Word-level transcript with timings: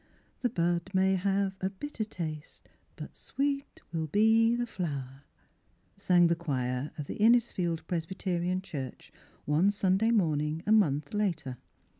The 0.41 0.49
bud 0.49 0.89
may 0.95 1.13
have 1.13 1.55
a 1.61 1.69
bitter 1.69 2.03
taste, 2.03 2.69
But 2.95 3.15
sweet 3.15 3.81
will 3.93 4.07
be 4.07 4.55
the 4.55 4.65
flower!" 4.65 5.25
sang 5.95 6.25
the 6.25 6.35
choir 6.35 6.89
of 6.97 7.05
the 7.05 7.17
Innis 7.17 7.51
field 7.51 7.85
Presbyterian 7.85 8.63
Church 8.63 9.11
one 9.45 9.69
Sunday 9.69 10.09
morning 10.09 10.63
a 10.65 10.71
month 10.71 11.13
later. 11.13 11.57